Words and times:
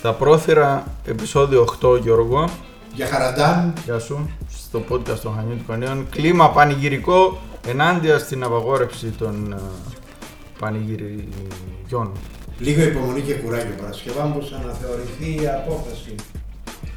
Στα 0.00 0.12
πρόθυρα, 0.12 0.86
επεισόδιο 1.06 1.66
8, 1.82 2.00
Γιώργο. 2.02 2.48
Για 2.94 3.06
χαραντάν. 3.06 3.72
Γεια 3.84 3.98
σου. 3.98 4.30
Στο 4.48 4.82
podcast 4.90 5.18
των 5.22 5.34
Χανιών 5.36 5.58
του 5.58 5.64
Κανίων. 5.66 6.06
Κλίμα 6.10 6.50
πανηγυρικό 6.50 7.38
ενάντια 7.66 8.18
στην 8.18 8.42
απαγόρευση 8.42 9.06
των 9.06 9.52
ε, 9.52 9.56
πανηγυριών. 10.58 12.12
Λίγο 12.58 12.82
υπομονή 12.82 13.20
και 13.20 13.34
κουράγιο 13.34 13.74
Παρασκευά 13.80 14.24
μου 14.24 14.48
να 14.66 14.72
θεωρηθεί 14.72 15.42
η 15.42 15.48
απόφαση. 15.48 16.14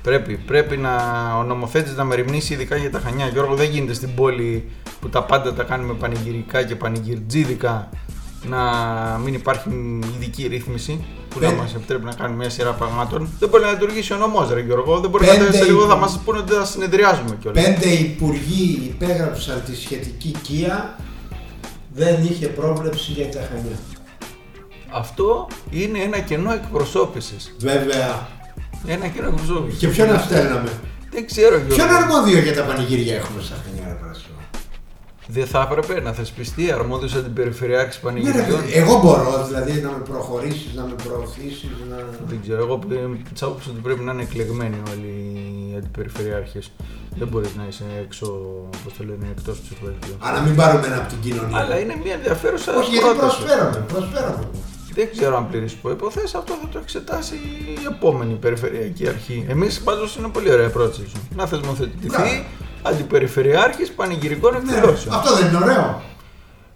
Πρέπει, 0.04 0.38
πρέπει 0.38 0.78
να, 0.78 0.96
ο 1.38 1.44
νομοθέτης 1.44 1.96
να 1.96 2.04
μεριμνήσει 2.04 2.54
ειδικά 2.54 2.76
για 2.76 2.92
τα 2.92 3.00
Χανιά. 3.00 3.28
Γιώργο, 3.28 3.56
δεν 3.56 3.70
γίνεται 3.70 3.94
στην 3.94 4.16
πόλη 4.16 4.72
που 5.00 5.10
τα 5.10 5.24
πάντα 5.24 5.54
τα 5.54 5.64
κάνουμε 5.64 5.94
πανηγυρικά 5.94 6.64
και 6.64 6.76
πανηγυρτζίδικα 6.76 7.90
να 8.50 8.60
μην 9.24 9.34
υπάρχει 9.34 9.70
ειδική 10.16 10.48
ρύθμιση 10.48 11.06
που 11.30 11.40
να 11.40 11.48
Πέντε. 11.48 11.62
μας 11.62 11.74
επιτρέπει 11.76 12.04
να 12.06 12.14
κάνουμε 12.14 12.38
μια 12.38 12.50
σειρά 12.50 12.72
πραγμάτων. 12.72 13.30
Δεν 13.40 13.50
μπορεί 13.50 13.64
να 13.64 13.72
λειτουργήσει 13.72 14.14
ο 14.14 14.18
νομός, 14.18 14.50
Ρε 14.54 14.60
Γιώργο. 14.62 15.00
Δεν 15.00 15.10
μπορεί 15.10 15.26
Πέντε 15.26 15.46
να 15.46 15.52
σε 15.52 15.64
λίγο 15.64 15.80
θα 15.80 15.86
υπο- 15.86 15.96
μας 15.98 16.20
πούνε 16.26 16.38
ότι 16.38 16.54
θα 16.54 16.66
συνεδριάζουμε 16.66 17.38
κιόλας. 17.42 17.64
Πέντε 17.64 17.90
υπουργοί 17.90 18.82
υπέγραψαν 19.00 19.62
τη 19.66 19.76
σχετική 19.76 20.36
κία. 20.42 20.96
Δεν 21.94 22.24
είχε 22.24 22.48
πρόβλεψη 22.48 23.12
για 23.12 23.26
τα 23.32 23.40
Χανιά. 23.50 23.78
Αυτό 24.92 25.48
είναι 25.70 26.00
ένα 26.00 26.20
κενό 26.20 26.54
εκπροσώπησης. 26.54 27.56
Βέβαια. 27.60 28.28
Ένα 28.88 29.08
κενό 29.08 29.28
εκπροσώπησης. 29.28 29.80
Και 29.80 29.88
ποιον 29.88 30.08
να 30.08 30.18
στέλναμε; 30.18 30.70
Δεν 31.12 31.26
ξέρω, 31.26 31.56
Γιώργο. 31.58 31.76
Ποιον 31.76 31.90
αρμόδιο 31.90 32.40
για 32.40 32.54
τα 32.56 32.62
πανηγύρια 32.62 33.16
έχουμε 33.16 33.42
στα 33.42 33.56
Χανιά, 33.66 33.83
ρε 33.83 33.83
Παρασκευά. 33.83 33.83
Δεν 35.28 35.46
θα 35.46 35.68
έπρεπε 35.72 36.02
να 36.02 36.12
θεσπιστεί 36.14 36.72
αρμόδιος 36.72 37.14
αντιπεριφερειάρχης 37.16 38.00
Ναι, 38.04 38.10
ρε, 38.12 38.16
πανηγυριών. 38.16 38.60
παιδί, 38.62 38.74
εγώ 38.74 39.00
μπορώ 39.02 39.46
δηλαδή 39.48 39.82
να 39.82 39.90
με 39.90 40.04
προχωρήσεις, 40.10 40.74
να 40.76 40.84
με 40.84 40.96
προωθήσεις. 41.04 41.70
Να... 41.90 41.96
Δεν 42.28 42.40
ξέρω, 42.42 42.58
εγώ 42.64 42.80
τη 43.34 43.40
άποψη 43.42 43.70
ότι 43.70 43.80
πρέπει 43.80 44.04
να 44.04 44.12
είναι 44.12 44.22
εκλεγμένοι 44.22 44.78
όλοι 44.92 45.12
οι 45.72 45.76
αντιπεριφερειάρχες. 45.78 46.72
Δεν 47.18 47.28
μπορείς 47.28 47.56
να 47.56 47.64
είσαι 47.70 47.84
έξω, 48.06 48.26
πώς 48.84 48.94
το 48.98 49.04
λένε, 49.04 49.28
εκτός 49.38 49.60
ψηφοδελτίου. 49.60 50.16
Α, 50.20 50.32
να 50.32 50.42
μην 50.42 50.56
πάρουμε 50.56 50.86
ένα 50.88 50.98
από 50.98 51.08
την 51.10 51.20
κοινωνία. 51.22 51.58
Αλλά 51.58 51.80
είναι 51.80 51.96
μια 52.04 52.14
ενδιαφέρουσα 52.14 52.78
Όχι, 52.78 52.90
γιατί 52.92 53.06
πρόταση. 53.06 53.38
προσφέρομαι, 53.38 53.86
προσφέρομαι. 53.94 54.44
Δεν 54.96 55.10
ξέρω 55.12 55.38
αν 55.38 55.50
πληρείς 55.50 55.74
προποθέσει, 55.74 56.38
αυτό 56.38 56.54
θα 56.62 56.68
το 56.72 56.80
εξετάσει 56.80 57.36
η 57.36 57.86
επόμενη 57.92 58.34
περιφερειακή 58.34 59.08
αρχή. 59.08 59.46
Εμείς 59.50 59.82
πάντως 59.82 60.16
είναι 60.16 60.28
πολύ 60.28 60.52
ωραία 60.52 60.68
η 60.68 60.70
πρόταση 60.70 61.08
σου. 61.10 61.18
Να 61.36 61.46
θεσμοθετηθεί 61.46 62.08
Μπράβο. 62.08 62.26
Αντιπεριφερειάρχης 62.84 63.92
πανηγυρικών 63.92 64.52
Ναι, 64.52 64.58
εκδηλώσεων. 64.58 65.16
αυτό 65.16 65.36
δεν 65.36 65.48
είναι 65.48 65.58
ωραίο. 65.58 66.02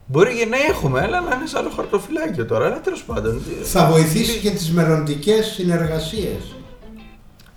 Μπορεί 0.05 0.38
και 0.38 0.45
να 0.45 0.58
έχουμε, 0.58 1.02
αλλά 1.02 1.22
να 1.22 1.36
είναι 1.36 1.45
σε 1.47 1.58
άλλο 1.58 1.69
χαρτοφυλάκιο 1.75 2.45
τώρα. 2.45 2.66
Αλλά 2.66 2.81
τέλος 2.81 3.03
πάντων. 3.03 3.41
Θα 3.64 3.86
βοηθήσει 3.86 4.39
και 4.39 4.49
τις 4.52 4.72
μελλοντικές 4.72 5.45
συνεργασίες. 5.45 6.55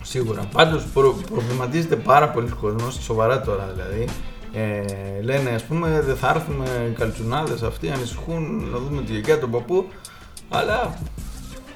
Σίγουρα. 0.03 0.43
Πάντως 0.53 0.85
προ, 0.95 1.17
προβληματίζεται 1.31 1.97
πάρα 1.97 2.29
πολλοί 2.29 2.49
κόσμος, 2.61 2.99
σοβαρά 3.03 3.41
τώρα 3.41 3.73
δηλαδή. 3.75 4.05
Ε, 4.53 5.23
λένε, 5.23 5.51
ας 5.51 5.63
πούμε, 5.63 6.01
δεν 6.07 6.17
θα 6.17 6.29
έρθουμε 6.35 6.65
οι 6.91 6.93
καλτσουνάδες 6.95 7.63
αυτοί, 7.63 7.91
ανησυχούν 7.91 8.69
να 8.73 8.79
δούμε 8.79 9.03
τη 9.03 9.13
γιαγιά 9.13 9.39
τον 9.39 9.51
παππού. 9.51 9.87
Αλλά 10.49 10.95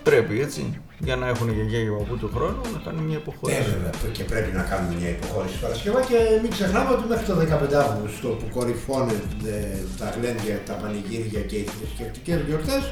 πρέπει 0.02 0.40
έτσι. 0.40 0.80
Για 1.04 1.16
να 1.16 1.26
έχουν 1.32 1.48
γιαγιά 1.56 1.80
και 1.86 1.90
παππού 1.98 2.16
του 2.22 2.30
χρόνου 2.34 2.60
να 2.76 2.80
κάνουν 2.84 3.02
μια 3.10 3.18
Ε, 3.20 3.22
υποχώρηση. 3.22 3.60
βέβαια, 3.74 3.90
και 4.16 4.24
πρέπει 4.32 4.50
να 4.58 4.62
κάνουμε 4.70 4.92
μια 5.00 5.10
υποχώρηση 5.16 5.56
Παρασκευά 5.64 6.00
και 6.10 6.18
μην 6.42 6.50
ξεχνάμε 6.56 6.90
ότι 6.96 7.04
μέχρι 7.12 7.26
το 7.30 7.34
15 7.40 7.74
Αύγουστο 7.86 8.28
που 8.40 8.46
κορυφώνεται 8.56 9.54
τα 10.00 10.06
γλέντια, 10.16 10.56
τα 10.68 10.74
πανηγύρια 10.82 11.40
και 11.50 11.56
οι 11.62 11.66
θρησκευτικές 11.76 12.38
γιορτές, 12.48 12.82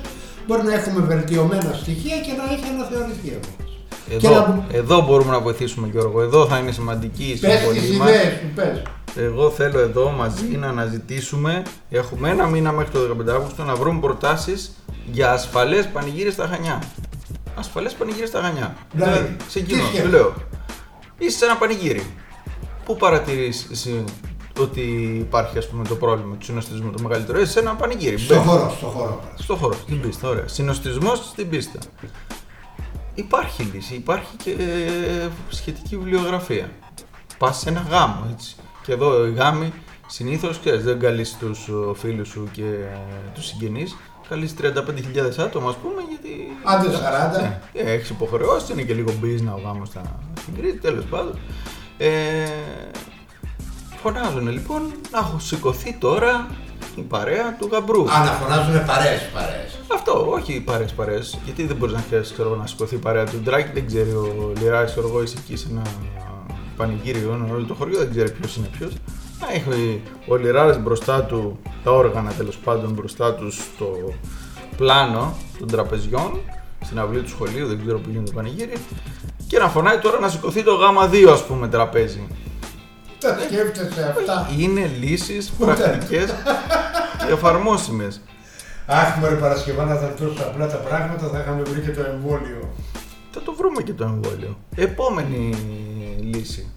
μπορεί 0.47 0.63
να 0.71 0.75
έχουμε 0.79 1.01
βελτιωμένα 1.13 1.71
στοιχεία 1.83 2.17
και 2.27 2.33
να 2.39 2.45
έχει 2.55 2.67
αναθεωρηθεί 2.75 3.27
η 3.33 3.37
απόφαση. 3.41 3.77
Και 4.09 4.15
Εδώ, 4.15 4.31
να- 4.31 4.67
εδώ 4.81 4.97
μπορούμε 5.07 5.31
να 5.37 5.41
βοηθήσουμε 5.47 5.87
Γιώργο. 5.93 6.19
Εδώ 6.29 6.41
θα 6.51 6.57
είναι 6.59 6.73
σημαντική 6.79 7.25
η 7.35 7.37
Πες 7.39 7.51
τις 7.51 7.61
συμβολή 7.61 7.97
μας. 7.99 8.09
ιδέες 8.09 8.33
σου, 8.41 8.49
πες. 8.55 8.83
Εγώ 9.17 9.51
θέλω 9.51 9.79
εδώ 9.79 10.11
μαζί 10.11 10.45
να 10.63 10.69
αναζητήσουμε. 10.69 11.63
Έχουμε 11.91 12.31
ένα 12.31 12.47
μήνα 12.47 12.73
μέχρι 12.73 12.91
το 12.93 12.99
15 13.01 13.33
Αύγουστο 13.35 13.63
να 13.65 13.75
βρούμε 13.75 14.01
προτάσεις 14.01 14.73
για 15.13 15.31
ασφαλές 15.33 15.87
πανηγύρι 15.93 16.31
στα 16.31 16.47
Χανιά. 16.47 16.83
Ασφαλέ 17.55 17.89
πανηγύρι 17.91 18.27
στα 18.27 18.43
Χανιά. 18.43 18.77
Δηλαδή, 18.93 19.37
ξεκινώ, 19.47 19.79
τι 19.79 19.85
σου 19.85 19.89
σκέφτεσαι; 19.89 20.17
λέω. 20.17 20.35
Είσαι 21.19 21.37
σε 21.39 21.45
ένα 21.45 21.57
πανηγύρι. 21.57 22.07
Πού 22.85 22.97
παρατηρείς 22.97 23.67
εσύ 23.71 24.05
ότι 24.61 24.81
υπάρχει 25.21 25.59
ας 25.59 25.69
πούμε, 25.69 25.85
το 25.85 25.95
πρόβλημα 25.97 26.37
του 26.37 26.45
συνοστισμού 26.45 26.91
το 26.91 27.03
μεγαλύτερο; 27.03 27.41
Είσαι 27.41 27.53
σε 27.53 27.59
ένα 27.61 27.75
πανηγύρι. 27.75 28.19
Στο 28.19 28.35
Μπαίνεις. 28.35 28.49
χώρο, 28.49 28.75
στο 28.77 28.87
χώρο. 28.87 29.09
Παρασκευά. 29.15 29.43
Στο 29.43 29.57
χώρο, 29.57 29.75
στην 29.75 30.01
πίστα, 30.01 30.29
ωραία. 30.29 30.49
Συνοστισμός 30.49 31.19
στην 31.19 31.49
πίστα. 31.49 31.79
Υπάρχει 33.15 33.63
λύση, 33.63 33.95
υπάρχει 33.95 34.37
και 34.37 34.51
ε, 34.51 35.29
σχετική 35.49 35.97
βιβλιογραφία. 35.97 36.71
Πας 37.39 37.59
σε 37.59 37.69
ένα 37.69 37.87
γάμο, 37.91 38.27
έτσι. 38.33 38.57
Και 38.83 38.93
εδώ 38.93 39.27
οι 39.27 39.33
γάμοι 39.33 39.73
συνήθως 40.07 40.61
δεν 40.63 40.99
καλείς 41.01 41.37
τους 41.41 41.69
φίλους 41.95 42.29
σου 42.29 42.49
και 42.53 42.65
ε, 42.65 42.99
τους 43.35 43.47
συγγενείς. 43.47 43.97
Καλεί 44.29 44.51
35.000 44.61 44.71
άτομα, 45.39 45.69
ας 45.69 45.77
πούμε, 45.77 46.03
γιατί. 46.09 46.57
Άντε 46.63 46.89
40. 46.89 47.41
Ναι, 47.41 47.61
έχεις 47.91 48.11
υποχρεώσεις, 48.11 48.69
είναι 48.69 48.83
και 48.83 48.95
λίγο 48.95 49.13
business 49.23 49.55
ο 49.57 49.61
γάμο 49.65 49.85
στην 49.85 50.55
Κρήτη, 50.57 50.79
τέλος 50.79 51.05
πάντων. 51.05 51.39
Ε, 51.99 52.11
φωνάζουν 54.03 54.49
λοιπόν 54.49 54.83
να 55.11 55.19
έχω 55.19 55.39
σηκωθεί 55.39 55.97
τώρα 55.99 56.47
η 56.97 57.01
παρέα 57.01 57.57
του 57.59 57.69
γαμπρού. 57.73 58.11
Α, 58.11 58.25
να 58.25 58.31
φωνάζουν 58.31 58.85
παρέες, 58.87 59.29
παρέες. 59.35 59.79
Αυτό, 59.95 60.31
όχι 60.31 60.61
παρέ 60.61 60.85
παρέ. 60.97 61.19
Γιατί 61.45 61.67
δεν 61.67 61.77
μπορείς 61.77 61.95
να 61.95 62.01
χρειάζεται 62.01 62.35
ξέρω, 62.35 62.57
να 62.57 62.67
σηκωθεί 62.67 62.95
η 62.95 62.99
παρέα 62.99 63.25
του 63.25 63.41
Ντράκη, 63.43 63.71
δεν 63.75 63.87
ξέρει 63.87 64.11
ο 64.11 64.53
Λιράκη, 64.59 64.91
ξέρω 64.91 65.09
εγώ, 65.09 65.23
είσαι 65.23 65.37
εκεί 65.39 65.57
σε 65.57 65.67
ένα 65.71 65.83
πανηγύριο, 66.77 67.49
όλο 67.53 67.65
το 67.65 67.75
χωριό 67.75 67.99
δεν 67.99 68.11
ξέρει 68.11 68.31
ποιος 68.31 68.57
είναι 68.57 68.67
ποιος. 68.67 68.93
Να 69.43 69.53
έχει 69.53 70.03
ο 70.27 70.37
Λιράρης 70.37 70.79
μπροστά 70.79 71.23
του, 71.23 71.59
τα 71.85 71.91
όργανα 71.91 72.33
τέλος 72.33 72.57
πάντων 72.57 72.93
μπροστά 72.93 73.35
του 73.35 73.51
στο 73.53 74.15
πλάνο 74.77 75.37
των 75.59 75.69
τραπεζιών, 75.69 76.41
στην 76.85 76.99
αυλή 76.99 77.21
του 77.21 77.29
σχολείου, 77.29 77.67
δεν 77.67 77.81
ξέρω 77.85 77.99
που 77.99 78.09
γίνεται 78.11 78.31
το 78.31 78.37
πανηγύρι, 78.37 78.73
και 79.47 79.59
να 79.59 79.69
φωνάει 79.69 79.99
τώρα 79.99 80.19
να 80.19 80.29
σηκωθεί 80.29 80.63
το 80.63 80.75
γάμα 80.75 81.09
2 81.13 81.29
ας 81.33 81.45
πούμε 81.45 81.69
τραπέζι. 81.69 82.27
Τα 83.19 83.39
σκέφτεσαι 83.49 84.15
αυτά; 84.19 84.49
Είναι 84.59 84.91
λύσεις 85.01 85.53
Ούτε. 85.59 85.75
πρακτικές 85.75 86.35
και 87.27 87.33
εφαρμόσιμες. 87.33 88.21
Αχ, 88.87 89.17
μωρέ 89.17 89.35
Παρασκευά 89.35 89.85
να 89.85 89.95
ήταν 89.95 90.15
τόσο 90.19 90.43
απλά 90.43 90.67
τα 90.67 90.77
πράγματα, 90.77 91.29
θα 91.29 91.39
είχαμε 91.39 91.63
βρει 91.63 91.81
και 91.81 91.91
το 91.91 92.03
εμβόλιο. 92.03 92.69
Θα 93.31 93.43
το 93.43 93.55
βρούμε 93.55 93.83
και 93.83 93.93
το 93.93 94.05
εμβόλιο. 94.05 94.59
Επόμενη 94.75 95.55
λύση. 96.21 96.71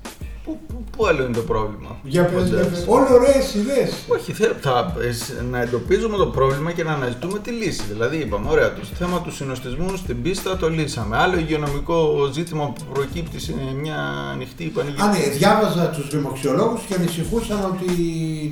Πού, 0.45 0.59
πού, 0.67 0.83
πού 0.97 1.05
άλλο 1.07 1.23
είναι 1.23 1.33
το 1.33 1.41
πρόβλημα; 1.41 1.97
Για 2.03 2.25
πες, 2.25 2.47
για 2.47 2.57
Κοντά. 2.57 2.69
πες. 2.69 2.85
Όλο 2.87 3.13
ωραίες 3.13 3.53
ιδέες. 3.53 3.93
Όχι, 4.07 4.31
θέλω 4.33 4.53
θα, 4.61 4.95
ε, 5.01 5.11
σ- 5.11 5.41
να 5.51 5.61
εντοπίζουμε 5.61 6.17
το 6.17 6.25
πρόβλημα 6.27 6.71
και 6.71 6.83
να 6.83 6.91
αναζητούμε 6.93 7.39
τη 7.39 7.51
λύση. 7.51 7.83
Δηλαδή, 7.91 8.17
είπαμε, 8.17 8.49
ωραία, 8.49 8.73
το 8.73 8.81
θέμα 8.93 9.21
του 9.21 9.31
συνοστισμού 9.31 9.95
στην 9.95 10.21
πίστα 10.21 10.57
το 10.57 10.69
λύσαμε. 10.69 11.17
Άλλο 11.17 11.37
υγειονομικό 11.37 12.29
ζήτημα 12.33 12.65
που 12.65 12.83
προκύπτει 12.93 13.39
σε 13.39 13.53
μια 13.81 13.97
ανοιχτή 14.33 14.65
Α, 14.65 14.69
πανηγυρία. 14.77 15.05
ναι, 15.05 15.29
διάβαζα 15.37 15.89
τους 15.89 16.09
δημοξιολόγους 16.09 16.81
και 16.87 16.93
ανησυχούσαν 16.93 17.63
ότι 17.63 17.91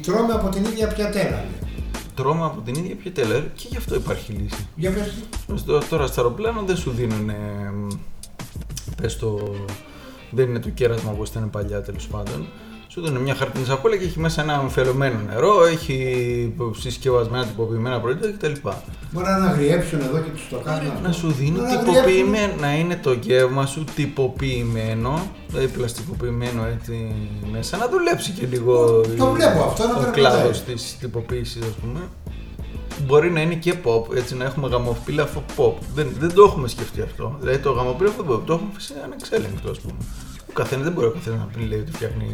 τρώμε 0.03 0.33
από 0.33 0.49
την 0.49 0.63
ίδια 0.63 0.87
πιατέλα. 0.87 1.29
λέει. 1.29 1.71
Τρώμε 2.15 2.45
από 2.45 2.61
την 2.61 2.75
ίδια 2.75 2.95
πιετέλα 2.95 3.39
και 3.55 3.67
γι' 3.69 3.77
αυτό 3.77 3.95
υπάρχει 3.95 4.31
λύση. 4.31 4.67
Για 4.75 4.91
πες. 4.91 5.13
Στο- 5.55 5.81
Τώρα 5.89 6.07
στο 6.07 6.21
αεροπλάνο 6.21 6.63
δεν 6.65 6.77
σου 6.77 6.91
δίνουν. 6.91 7.31
Πες 9.01 9.17
το. 9.17 9.39
Δεν 10.35 10.49
είναι 10.49 10.59
το 10.59 10.69
κέρασμα 10.69 11.12
όπως 11.12 11.30
ήταν 11.30 11.50
παλιά 11.50 11.81
τέλος 11.81 12.07
πάντων. 12.07 12.47
Σου 12.88 13.01
δίνουν 13.01 13.21
μια 13.21 13.35
χαρτινή 13.35 13.65
σακούλα 13.65 13.97
και 13.97 14.06
έχει 14.06 14.19
μέσα 14.19 14.41
ένα 14.41 14.53
αμφελωμένο 14.53 15.19
νερό, 15.27 15.65
έχει 15.65 16.53
συσκευασμένα 16.77 17.45
τυποποιημένα 17.45 18.00
προϊόντα 18.00 18.31
κτλ. 18.31 18.51
Μπορεί 19.12 19.25
να 19.25 19.45
αγριέψουν 19.50 20.00
εδώ 20.00 20.18
και 20.19 20.30
τους 20.30 20.47
το 20.50 20.57
κάνουν 20.57 20.88
αυτό. 20.91 21.07
Να 21.07 21.12
σου 21.12 21.31
δίνει 21.31 21.51
Μπορεί 21.59 21.71
να 21.71 21.77
τυποποιημένο, 21.80 22.53
να 22.59 22.74
είναι 22.75 22.95
το 22.95 23.12
γεύμα 23.13 23.65
σου 23.65 23.83
τυποποιημένο, 23.95 25.31
δηλαδή 25.47 25.68
πλαστικοποιημένο 25.68 26.65
έτσι 26.65 27.12
μέσα, 27.51 27.77
να 27.77 27.88
δουλέψει 27.89 28.31
και 28.31 28.45
λίγο 28.45 29.01
Το 29.18 29.31
βλέπω 29.31 29.63
αυτό, 29.63 29.83
να 29.88 29.94
ο 29.94 29.95
περπατάει. 29.95 30.13
κλάδος 30.13 30.63
της 30.63 30.97
τυποποίησης, 31.00 31.62
ας 31.62 31.74
πούμε. 31.81 32.00
Μπορεί 33.06 33.31
να 33.31 33.42
είναι 33.42 33.56
και 33.56 33.74
pop, 33.86 34.16
έτσι 34.16 34.36
να 34.36 34.45
έχουμε 34.45 34.68
γαμοπίλαφο 34.68 35.44
pop. 35.57 35.74
Δεν, 35.94 36.07
δεν 36.19 36.34
το 36.34 36.44
έχουμε 36.44 36.68
σκεφτεί 36.68 37.01
αυτό. 37.01 37.38
Δηλαδή 37.40 37.57
το 37.57 37.72
γαμοπίλαφο 37.72 38.22
pop 38.30 38.40
το 38.45 38.54
έχουμε 38.54 38.69
αφήσει 38.75 38.94
ανεξέλεγκτο, 39.04 39.69
ας 39.69 39.80
πούμε. 39.80 39.94
Ο 40.50 40.54
καθένας 40.54 40.84
δεν 40.84 40.94
μπορεί 40.94 41.07
ο 41.07 41.12
καθένας 41.12 41.40
να 41.40 41.45
πει 41.45 41.66
λέει 41.66 41.80
ότι 41.80 41.92
φτιάχνει 41.92 42.25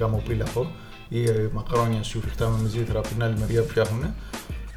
γαμοπίλαφο 0.00 0.70
ή 1.08 1.24
ε, 1.24 1.50
μακρόνια 1.52 2.02
σου 2.02 2.20
φρικτά 2.20 2.48
με 2.62 2.68
ζήθρα 2.68 2.98
από 2.98 3.08
την 3.08 3.22
άλλη 3.22 3.34
μεριά 3.38 3.62
που 3.62 3.68
φτιάχνουν. 3.68 4.14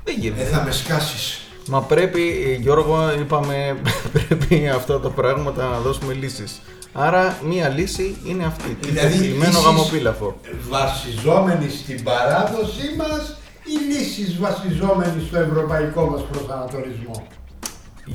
Δεν 0.04 0.16
γίνεται. 0.20 0.42
Ε, 0.42 0.46
θα 0.46 0.64
με 0.64 0.72
σκάσεις. 0.72 1.40
Μα 1.68 1.82
πρέπει, 1.82 2.22
Γιώργο, 2.62 3.12
είπαμε, 3.20 3.78
πρέπει 4.14 4.68
αυτά 4.70 5.00
τα 5.00 5.10
πράγματα 5.10 5.68
να 5.70 5.80
δώσουμε 5.80 6.14
λύσεις. 6.14 6.62
Άρα, 6.94 7.38
μία 7.48 7.70
λύση 7.70 8.18
είναι 8.26 8.46
αυτή. 8.46 8.78
Δηλαδή, 8.82 9.08
Τυποποιημένο 9.14 9.48
λύσεις- 9.52 9.64
γαμοπίλαφο. 9.66 10.40
Βασιζόμενοι 10.70 11.70
στην 11.70 12.04
παράδοσή 12.04 12.96
μας 12.98 13.38
ή 13.74 13.94
λύσεις 13.94 14.38
βασιζόμενοι 14.40 15.24
στο 15.28 15.38
ευρωπαϊκό 15.40 16.06
μας 16.10 16.22
προσανατολισμό. 16.32 17.28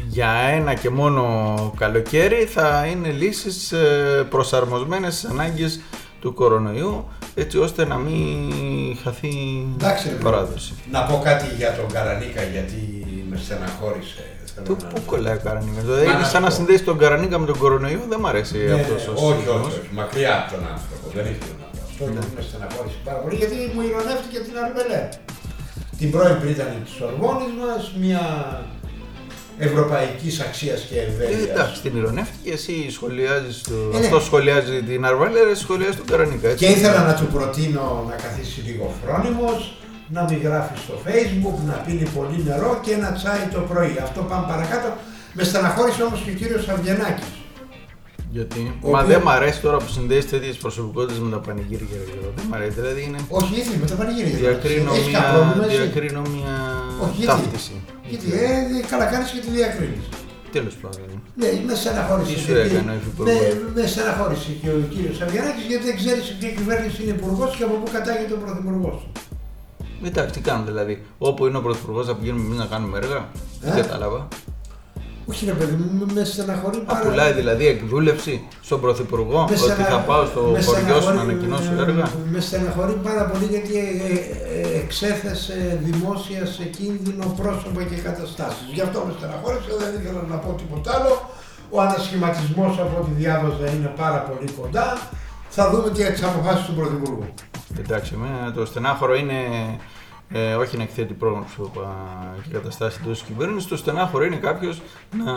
για 0.09 0.31
ένα 0.31 0.75
και 0.75 0.91
μόνο 0.91 1.73
καλοκαίρι 1.79 2.45
θα 2.45 2.87
είναι 2.91 3.09
λύσεις 3.09 3.73
ε, 3.73 4.27
προσαρμοσμένες 4.31 5.15
στις 5.17 5.31
ανάγκες 5.31 5.81
του 6.21 6.35
κορονοϊού 6.35 7.09
έτσι 7.35 7.59
ώστε 7.59 7.85
να 7.87 7.97
μην 7.97 8.53
χαθεί 9.03 9.33
Εντάξει, 9.79 10.09
η 10.09 10.11
ρε, 10.11 10.17
παράδοση. 10.17 10.75
Να 10.91 11.01
πω 11.03 11.21
κάτι 11.25 11.47
για 11.57 11.71
τον 11.79 11.87
Καρανίκα 11.93 12.43
γιατί 12.43 12.81
με 13.31 13.37
στεναχώρησε. 13.45 14.25
Θέλω 14.55 14.67
Πού, 14.67 14.77
να- 14.83 14.89
πού 14.93 15.01
κολλάει 15.11 15.35
ο 15.35 15.41
Καρανίκα, 15.45 15.81
δηλαδή 15.81 16.05
Μα 16.07 16.11
είναι 16.13 16.21
να 16.21 16.27
σαν 16.33 16.41
σου 16.41 16.47
να 16.47 16.49
πω. 16.49 16.55
συνδέσει 16.55 16.83
τον 16.91 16.99
Καρανίκα 16.99 17.39
με 17.39 17.47
τον 17.47 17.59
κορονοϊό, 17.59 18.01
δεν 18.09 18.21
μ' 18.21 18.27
αρέσει 18.27 18.59
Ναι, 18.59 18.73
αυτός 18.81 19.03
ο 19.09 19.13
όχι, 19.13 19.25
όχι, 19.25 19.35
σύνδεσμος. 19.43 19.67
όχι, 19.79 19.89
μακριά 20.01 20.33
από 20.41 20.47
τον 20.55 20.63
άνθρωπο. 20.75 21.05
Δεν 21.17 21.25
ήθελα 21.33 21.55
να 21.63 21.67
πω 21.73 21.79
αυτό. 21.89 22.03
Ναι. 22.05 22.11
γιατί 22.13 22.29
Με 22.37 22.43
στεναχώρησε 22.49 22.99
πάρα 23.07 23.19
πολύ 23.23 23.35
γιατί 23.43 23.57
μου 23.75 23.83
ηρωνεύτηκε 23.89 24.39
την 24.47 24.55
Αρμελέ. 24.65 25.03
Την 25.99 26.11
πρώην 26.11 26.41
πρίτανη 26.41 26.77
της 26.85 26.93
Σορβόνη 26.95 27.49
μας, 27.61 27.93
μια 28.01 28.23
ευρωπαϊκής 29.59 30.41
αξίας 30.41 30.81
και 30.89 30.99
Ε, 30.99 31.03
ευέλεια. 31.07 31.53
εντάξει, 31.53 31.81
την 31.83 31.97
ηρωνεύτηκε, 31.97 32.51
εσύ 32.53 32.91
σχολιάζεις 32.91 33.61
το... 33.63 33.75
Ε, 33.95 33.99
ναι. 33.99 34.05
αυτό 34.05 34.21
σχολιάζει 34.21 34.83
την 34.83 35.05
Αρβαλέρα, 35.05 35.51
εσύ 35.51 35.63
σχολιάζει 35.63 35.97
τον 35.97 36.07
Καρανίκα. 36.07 36.49
Έτσι. 36.49 36.65
Και 36.65 36.71
ήθελα 36.73 37.03
να 37.07 37.15
του 37.15 37.27
προτείνω 37.27 38.05
να 38.11 38.15
καθίσει 38.25 38.61
λίγο 38.61 38.95
φρόνιμος, 39.03 39.77
να 40.09 40.23
μην 40.25 40.39
γράφει 40.43 40.77
στο 40.85 40.95
facebook, 41.07 41.59
να 41.67 41.73
πίνει 41.73 42.09
πολύ 42.17 42.39
νερό 42.47 42.81
και 42.85 42.93
ένα 42.93 43.13
τσάι 43.13 43.45
το 43.53 43.61
πρωί. 43.61 43.95
Αυτό 44.03 44.21
πάμε 44.31 44.45
παρακάτω. 44.49 44.89
Με 45.33 45.45
στεναχώρησε 45.45 46.03
όμως 46.03 46.21
και 46.25 46.31
ο 46.31 46.35
κύριος 46.35 46.69
Αυγενάκης. 46.69 47.27
Γιατί. 48.37 48.63
Ο 48.87 48.91
Μα 48.91 48.99
οποίος- 49.01 49.07
δεν 49.13 49.21
μ' 49.27 49.33
αρέσει 49.39 49.61
τώρα 49.67 49.77
που 49.83 49.89
συνδέεις 49.97 50.25
τέτοιες 50.33 50.57
προσωπικότητες 50.65 51.19
με 51.25 51.31
τα 51.35 51.39
πανηγύρια. 51.47 51.87
ρε 52.01 52.05
Γιώργο. 52.13 52.31
Δεν 52.37 52.47
μ' 52.51 52.55
αρέσει. 52.59 52.75
Δηλαδή 52.81 53.01
είναι. 53.07 53.19
Όχι, 53.39 53.53
ήθελε 53.61 53.77
με 53.83 53.87
τα 53.93 53.97
πανηγύρια. 54.01 54.37
Διακρίνω 54.45 54.91
Έχεις 54.97 55.07
μια, 55.09 55.19
κανένα 55.21 55.35
πρόβλημα 55.39 55.65
εσύ; 55.67 55.77
διακρίνω 55.83 56.21
μια 56.37 56.53
Όχι, 57.05 57.17
γιατί; 57.23 57.33
ταύτιση. 57.43 57.75
Γιατί 58.11 58.27
ε, 58.45 58.51
καλά 58.93 59.05
κάνεις 59.13 59.29
και 59.35 59.41
τη 59.45 59.51
διακρίνεις. 59.59 60.05
Τέλος 60.57 60.75
πάντων. 60.83 61.09
Ναι, 61.41 61.49
με 61.69 61.75
στεναχώρησες. 61.81 62.35
Τι 62.35 62.41
σου 62.45 62.53
γιατί- 62.53 62.75
έκανε 62.75 62.91
ο 62.95 62.97
Υφυπουργός; 63.01 63.35
Ναι, 63.35 63.41
με 63.77 63.83
στεναχώρησε 63.93 64.51
και 64.61 64.69
ο 64.79 64.81
κύριος 64.93 65.17
Αυγενάκης 65.25 65.65
γιατί 65.71 65.85
δεν 65.91 65.97
ξέρεις 66.01 66.23
σε 66.29 66.33
ποια 66.39 66.51
κυβέρνηση 66.59 66.99
είναι 67.03 67.15
υπουργός 67.19 67.51
και 67.57 67.65
από 67.69 67.75
πού 67.81 67.87
κατάγεται 67.97 68.35
ο 68.39 68.41
πρωθυπουργός. 68.45 68.99
Εντάξει, 70.09 70.33
τι 70.35 70.41
κάνουν 70.49 70.65
δηλαδή; 70.71 70.95
Όπου 71.29 71.41
είναι 71.47 71.59
ο 71.61 71.63
πρωθυπουργός 71.67 72.05
θα 72.09 72.15
πηγαίνουμε 72.19 72.45
εμείς 72.49 72.59
να 72.65 72.69
κάνουμε 72.73 72.95
έργα; 73.03 73.21
Δεν 73.65 73.73
Ε; 73.77 73.81
κατάλαβα. 73.81 74.21
Όχι 75.31 75.45
ρε 75.47 75.53
παιδί 75.53 75.73
μου, 75.73 75.87
με- 76.07 76.13
με 76.13 76.25
στεναχωρεί 76.25 76.79
πάρα 76.79 76.99
Απουλάει 76.99 77.33
δηλαδή 77.33 77.67
εκδούλευση 77.67 78.35
στον 78.63 78.81
πρωθυπουργό 78.81 79.39
Με 79.39 79.45
ότι 79.45 79.59
στενα- 79.59 79.85
θα 79.85 79.99
πάω 79.99 80.25
στο 80.27 80.41
με 80.41 80.63
χωριό 80.63 80.87
σου 80.87 80.93
να 80.93 81.01
στεναχωρεί- 81.01 81.21
ανακοινώσω 81.21 81.71
με- 81.77 81.83
έργα; 81.83 82.05
Με 82.33 82.41
στεναχωρεί 82.41 82.93
πάρα 83.09 83.25
πολύ 83.31 83.45
γιατί 83.55 83.75
ε, 83.79 83.83
ε, 84.59 84.79
εξέθεσε 84.83 85.79
δημόσια 85.89 86.47
σε 86.47 86.65
κίνδυνο 86.77 87.25
πρόσωπα 87.41 87.83
και 87.91 87.97
καταστάσεις. 88.09 88.67
Γι' 88.77 88.81
αυτό 88.87 88.99
με 89.07 89.13
στεναχώρησε, 89.19 89.71
δεν 89.81 89.91
ήθελα 90.01 90.23
να 90.33 90.37
πω 90.37 90.51
τίποτα 90.61 90.89
άλλο. 90.97 91.13
Ο 91.75 91.81
ανασχηματισμός 91.81 92.73
από 92.85 92.95
ό,τι 93.01 93.11
διάβαζα 93.21 93.67
είναι 93.75 93.91
πάρα 94.03 94.21
πολύ 94.29 94.49
κοντά. 94.61 94.87
Θα 95.57 95.71
δούμε 95.71 95.89
και 95.97 96.05
τις 96.05 96.23
αποφάσεις 96.23 96.65
του 96.67 96.75
Πρωθυπουργού. 96.79 97.25
Εντάξει, 97.79 98.13
εμένα 98.17 98.53
το 98.53 98.63
στενάχωρο 98.67 99.15
είναι 99.23 99.39
ε, 100.33 100.55
όχι 100.55 100.77
να 100.77 100.83
εκθέτει 100.83 101.15
πρόσωπα 101.15 101.97
και 102.43 102.51
καταστάσει 102.53 102.99
εντός 103.03 103.19
της 103.19 103.29
κυβέρνησης. 103.29 103.69
Το 103.69 103.77
στενάχωρο 103.77 104.25
είναι 104.25 104.37
κάποιος 104.37 104.83
να 105.25 105.33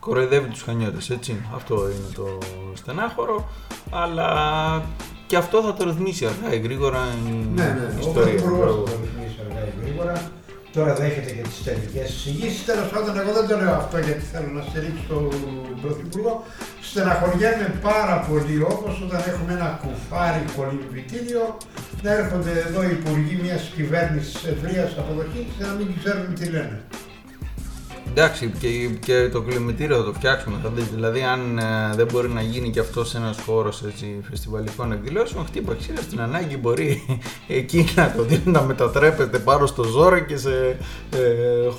κοροϊδεύει 0.00 0.48
τους 0.48 0.62
χανιώτες. 0.62 1.10
Έτσι. 1.10 1.44
Αυτό 1.54 1.74
είναι 1.74 2.14
το 2.14 2.38
στενάχωρο. 2.74 3.48
Αλλά 3.90 4.82
και 5.26 5.36
αυτό 5.36 5.62
θα 5.62 5.74
το 5.74 5.84
ρυθμίσει 5.84 6.26
αργά 6.26 6.54
ή 6.54 6.58
γρήγορα 6.58 6.98
η 7.26 7.30
Ναι, 7.54 7.62
ναι, 7.62 7.94
ο 7.96 7.98
ιστορία. 7.98 8.32
Πρωθυπουργός 8.32 8.74
θα 8.74 8.82
το 8.82 8.98
ρυθμίσει 9.00 9.38
αργά 9.48 9.66
ή 9.66 9.72
γρήγορα. 9.82 10.30
Τώρα 10.72 10.94
δέχεται 10.94 11.30
και 11.30 11.42
τις 11.48 11.62
τελικές 11.62 12.08
εισηγήσεις. 12.14 12.64
Τέλος 12.64 12.88
πάντων, 12.92 13.18
εγώ 13.22 13.32
δεν 13.32 13.46
το 13.48 13.56
λέω 13.62 13.74
αυτό 13.82 13.98
γιατί 13.98 14.24
θέλω 14.32 14.50
να 14.58 14.62
στηρίξω 14.68 15.06
τον 15.10 15.28
Πρωθυπουργό. 15.82 16.44
Στεναχωριέμαι 16.88 17.68
πάρα 17.82 18.16
πολύ 18.28 18.56
όπως 18.62 18.94
όταν 19.06 19.20
έχουμε 19.30 19.52
ένα 19.58 19.68
κουφάρι 19.82 20.44
κολυμβητήριο 20.56 21.56
να 22.02 22.10
έρχονται 22.12 22.52
εδώ 22.68 22.82
οι 22.82 22.92
υπουργοί 22.98 23.34
μιας 23.42 23.62
κυβέρνησης 23.76 24.44
ευρείας 24.52 24.90
αποδοχής 24.98 25.46
και 25.56 25.64
να 25.68 25.72
μην 25.78 25.88
ξέρουν 25.98 26.34
τι 26.38 26.44
λένε. 26.54 26.80
Εντάξει, 28.10 28.52
και, 28.60 28.68
και 29.06 29.28
το 29.32 29.40
κλιμητήριο 29.40 29.96
θα 29.96 30.04
το 30.04 30.12
φτιάξουμε. 30.12 30.56
Θα 30.62 30.68
δεις. 30.68 30.84
Δηλαδή, 30.94 31.22
αν 31.22 31.58
ε, 31.58 31.94
δεν 31.96 32.06
μπορεί 32.12 32.28
να 32.28 32.40
γίνει 32.42 32.70
και 32.70 32.80
αυτός 32.80 33.14
ένας 33.14 33.36
χώρος 33.46 33.82
φεστιβαλικών 34.30 34.92
εκδηλώσεων, 34.92 35.46
χτύπα 35.46 35.74
ξύλα 35.74 36.00
στην 36.00 36.20
ανάγκη 36.20 36.56
μπορεί 36.56 37.02
εκεί 37.58 37.88
να 37.94 38.12
το 38.16 38.22
δίνει 38.22 38.42
να 38.44 38.62
μετατρέπεται 38.62 39.38
πάνω 39.38 39.66
στο 39.66 39.82
ζώρο 39.82 40.18
και 40.18 40.36
σε 40.36 40.76
ε, 41.10 41.18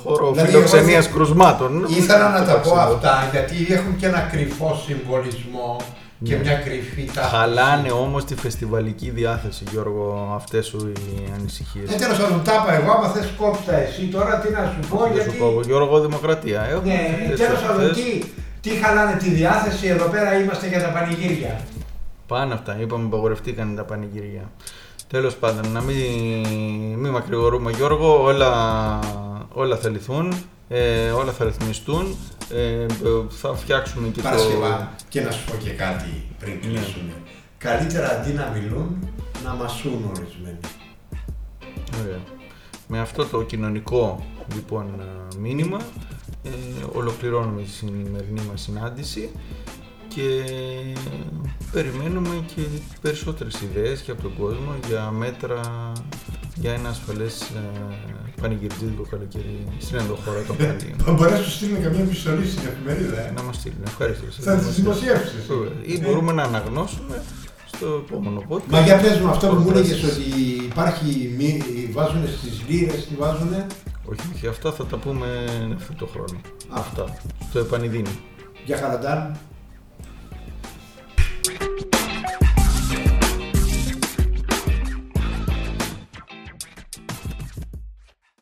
χώρο 0.02 0.30
Δηλαδή, 0.32 0.50
φιλοξενίας 0.50 0.88
εγώ 0.94 1.02
θε- 1.02 1.12
κρουσμάτων. 1.14 1.84
Ήθελα 1.88 2.30
να 2.30 2.44
τα 2.46 2.54
πω 2.60 2.70
Εντάξει, 2.70 2.92
αυτά 2.94 3.28
γιατί 3.32 3.72
έχουν 3.72 3.96
και 3.96 4.06
ένα 4.06 4.20
κρυφό 4.20 4.82
συμβολισμό 4.86 5.76
και 6.22 6.34
Ναι. 6.34 6.40
μια 6.40 6.54
κρυφή 6.54 7.04
τάξη. 7.14 7.30
Χαλάνε 7.34 7.90
όμως 7.90 8.24
τη 8.24 8.34
φεστιβαλική 8.36 9.10
διάθεση, 9.10 9.64
Γιώργο, 9.70 10.32
αυτές 10.34 10.66
σου 10.66 10.92
οι 10.96 11.32
ανησυχίες. 11.38 11.92
Ε, 11.92 11.96
τέλος 11.96 12.18
πάντων, 12.18 12.42
τα 12.44 12.54
είπα 12.54 12.74
εγώ, 12.74 12.90
άμα 12.92 13.08
θες 13.08 13.28
κόψτα 13.36 13.76
εσύ 13.76 14.02
τώρα, 14.06 14.38
τι 14.38 14.50
να 14.52 14.72
σου 14.82 14.88
πω, 14.88 14.98
Δεν 15.02 15.12
γιατί... 15.12 15.30
σου 15.30 15.36
πω, 15.38 15.60
Γιώργο, 15.66 16.00
δημοκρατία. 16.00 16.62
Έχουμε 16.70 16.92
Ναι, 16.94 17.16
τέτοιες 17.28 17.40
τέλος 17.46 17.60
πάντων, 17.62 17.80
αυτές. 17.90 17.96
τι, 18.04 18.22
τι 18.60 18.70
χαλάνε 18.70 19.16
τη 19.16 19.28
διάθεση, 19.30 19.86
εδώ 19.86 20.06
πέρα 20.08 20.40
είμαστε 20.40 20.68
για 20.68 20.82
τα 20.82 20.88
πανηγύρια. 20.88 21.60
Πάνε 22.26 22.54
αυτά, 22.54 22.76
είπαμε 22.80 23.04
απαγορευτήκαν 23.04 23.74
τα 23.76 23.82
πανηγύρια. 23.84 24.50
Τέλος 25.08 25.34
πάντων, 25.34 25.72
να 25.72 25.80
μην, 25.80 25.96
μην 26.98 27.10
μακρηγορούμε 27.12 27.70
Γιώργο, 27.70 28.22
όλα, 28.22 28.50
όλα 29.52 29.76
θα 29.76 29.88
λυθούν, 29.88 30.32
ε, 30.74 31.10
όλα 31.10 31.32
θα 31.32 31.44
ρυθμιστούν, 31.44 32.16
ε, 32.50 32.86
θα 33.28 33.54
φτιάξουμε 33.54 34.08
και 34.08 34.22
Παρασκευά, 34.22 34.94
και 35.08 35.20
να 35.20 35.30
σου 35.30 35.44
πω 35.44 35.56
και 35.56 35.70
κάτι 35.70 36.24
πριν 36.38 36.52
Ναι. 36.52 36.60
κλείσουμε. 36.60 37.12
Καλύτερα 37.58 38.10
αντί 38.10 38.32
να 38.32 38.52
μιλούν, 38.54 39.08
να 39.44 39.54
μασούν 39.54 40.04
ορισμένοι. 40.16 40.58
Ωραία. 42.02 42.20
Με 42.88 43.00
αυτό 43.00 43.24
το 43.26 43.42
κοινωνικό 43.42 44.26
λοιπόν 44.54 44.86
ε, 45.00 45.36
μήνυμα 45.38 45.80
ε, 46.42 46.50
ολοκληρώνουμε 46.92 47.62
τη 47.62 47.68
σημερινή 47.70 48.40
μας 48.50 48.60
συνάντηση 48.60 49.30
και 50.08 50.42
περιμένουμε 51.72 52.44
και 52.54 52.62
περισσότερες 53.00 53.60
ιδέες 53.60 54.00
και 54.00 54.10
από 54.10 54.22
τον 54.22 54.36
κόσμο 54.38 54.74
για 54.88 55.10
μέτρα 55.10 55.92
για 56.54 56.72
ένα 56.72 56.88
ασφαλές 56.88 57.40
ε, 57.40 57.60
πανηγυρτζίδικο 58.42 59.04
καλοκαίρι 59.12 59.54
στην 59.84 59.96
ενδοχώρα 60.02 60.40
των 60.46 60.56
Παλίων. 60.56 60.96
Θα 61.06 61.12
μπορέσω 61.12 61.36
να 61.36 61.42
σου 61.42 61.50
στείλουμε 61.56 61.78
καμία 61.84 62.02
επιστολή 62.08 62.46
στην 62.52 62.62
εφημερίδα, 62.70 63.20
ε. 63.26 63.32
να 63.36 63.42
μας 63.42 63.56
στείλουν. 63.56 63.82
Ευχαριστώ. 63.92 64.24
Θα 64.46 64.56
τις 64.56 64.74
δημοσιεύσεις. 64.80 65.46
Βέβαια. 65.48 65.72
Ή 65.92 65.94
μπορούμε 66.02 66.32
να 66.38 66.42
αναγνώσουμε 66.42 67.16
στο 67.72 67.86
επόμενο 68.06 68.40
podcast. 68.50 68.70
Μα 68.74 68.80
για 68.80 68.96
πες 69.02 69.18
μου 69.20 69.28
αυτό 69.28 69.46
που 69.48 69.54
μου 69.54 69.64
Προτάσεις. 69.64 69.92
έλεγες 69.92 70.16
ότι 70.16 70.30
υπάρχει, 70.70 71.34
μη, 71.38 71.50
βάζουν 71.92 72.22
στις 72.38 72.54
λίρες, 72.68 73.06
τι 73.06 73.14
βάζουνε. 73.22 73.66
Όχι, 74.10 74.20
όχι, 74.34 74.46
αυτά 74.46 74.72
θα 74.72 74.84
τα 74.86 74.96
πούμε 74.96 75.26
αυτό 75.76 75.92
το 75.98 76.06
χρόνο. 76.12 76.36
Α. 76.68 76.80
Αυτά. 76.84 77.04
Στο 77.48 77.58
επανειδίνει. 77.58 78.14
Για 78.64 78.76
χαραντάν. 78.76 79.36